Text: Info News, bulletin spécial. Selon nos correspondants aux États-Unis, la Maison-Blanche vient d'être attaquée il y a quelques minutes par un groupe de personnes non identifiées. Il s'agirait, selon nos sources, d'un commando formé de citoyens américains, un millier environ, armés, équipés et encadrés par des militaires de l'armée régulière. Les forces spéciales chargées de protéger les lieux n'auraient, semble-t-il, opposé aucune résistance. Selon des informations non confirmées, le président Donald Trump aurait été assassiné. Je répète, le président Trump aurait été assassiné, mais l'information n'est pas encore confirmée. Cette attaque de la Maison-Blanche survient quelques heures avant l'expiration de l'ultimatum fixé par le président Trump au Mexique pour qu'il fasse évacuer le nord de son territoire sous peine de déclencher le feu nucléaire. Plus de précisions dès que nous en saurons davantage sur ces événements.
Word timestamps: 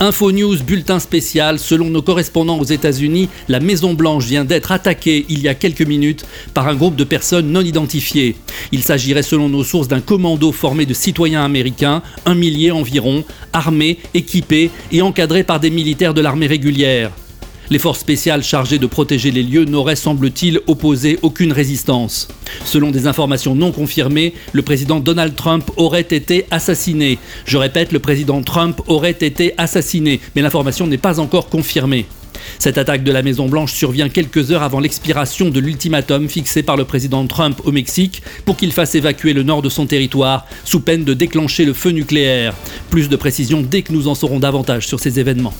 Info 0.00 0.30
News, 0.30 0.58
bulletin 0.62 1.00
spécial. 1.00 1.58
Selon 1.58 1.90
nos 1.90 2.02
correspondants 2.02 2.60
aux 2.60 2.64
États-Unis, 2.64 3.28
la 3.48 3.58
Maison-Blanche 3.58 4.26
vient 4.26 4.44
d'être 4.44 4.70
attaquée 4.70 5.26
il 5.28 5.40
y 5.40 5.48
a 5.48 5.54
quelques 5.54 5.82
minutes 5.82 6.24
par 6.54 6.68
un 6.68 6.76
groupe 6.76 6.94
de 6.94 7.02
personnes 7.02 7.50
non 7.50 7.62
identifiées. 7.62 8.36
Il 8.70 8.84
s'agirait, 8.84 9.24
selon 9.24 9.48
nos 9.48 9.64
sources, 9.64 9.88
d'un 9.88 10.00
commando 10.00 10.52
formé 10.52 10.86
de 10.86 10.94
citoyens 10.94 11.44
américains, 11.44 12.02
un 12.26 12.36
millier 12.36 12.70
environ, 12.70 13.24
armés, 13.52 13.98
équipés 14.14 14.70
et 14.92 15.02
encadrés 15.02 15.42
par 15.42 15.58
des 15.58 15.70
militaires 15.70 16.14
de 16.14 16.20
l'armée 16.20 16.46
régulière. 16.46 17.10
Les 17.70 17.78
forces 17.78 18.00
spéciales 18.00 18.42
chargées 18.42 18.78
de 18.78 18.86
protéger 18.86 19.30
les 19.30 19.42
lieux 19.42 19.66
n'auraient, 19.66 19.94
semble-t-il, 19.94 20.60
opposé 20.66 21.18
aucune 21.20 21.52
résistance. 21.52 22.28
Selon 22.64 22.90
des 22.90 23.06
informations 23.06 23.54
non 23.54 23.72
confirmées, 23.72 24.32
le 24.52 24.62
président 24.62 25.00
Donald 25.00 25.36
Trump 25.36 25.70
aurait 25.76 26.00
été 26.00 26.46
assassiné. 26.50 27.18
Je 27.44 27.58
répète, 27.58 27.92
le 27.92 27.98
président 27.98 28.40
Trump 28.42 28.80
aurait 28.86 29.10
été 29.10 29.52
assassiné, 29.58 30.20
mais 30.34 30.40
l'information 30.40 30.86
n'est 30.86 30.96
pas 30.96 31.20
encore 31.20 31.50
confirmée. 31.50 32.06
Cette 32.58 32.78
attaque 32.78 33.04
de 33.04 33.12
la 33.12 33.22
Maison-Blanche 33.22 33.74
survient 33.74 34.08
quelques 34.08 34.50
heures 34.50 34.62
avant 34.62 34.80
l'expiration 34.80 35.50
de 35.50 35.60
l'ultimatum 35.60 36.28
fixé 36.28 36.62
par 36.62 36.76
le 36.76 36.84
président 36.84 37.26
Trump 37.26 37.60
au 37.64 37.72
Mexique 37.72 38.22
pour 38.46 38.56
qu'il 38.56 38.72
fasse 38.72 38.94
évacuer 38.94 39.34
le 39.34 39.42
nord 39.42 39.60
de 39.60 39.68
son 39.68 39.86
territoire 39.86 40.46
sous 40.64 40.80
peine 40.80 41.04
de 41.04 41.12
déclencher 41.12 41.66
le 41.66 41.74
feu 41.74 41.90
nucléaire. 41.90 42.54
Plus 42.88 43.10
de 43.10 43.16
précisions 43.16 43.60
dès 43.60 43.82
que 43.82 43.92
nous 43.92 44.08
en 44.08 44.14
saurons 44.14 44.38
davantage 44.38 44.86
sur 44.86 45.00
ces 45.00 45.20
événements. 45.20 45.54